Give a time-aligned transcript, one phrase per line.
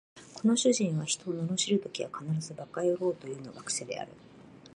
[0.33, 4.11] この主人は人を罵るときは必ず馬鹿野郎というのが癖である